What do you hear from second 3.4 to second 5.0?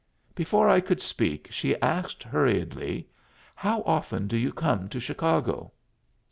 "How often do you come to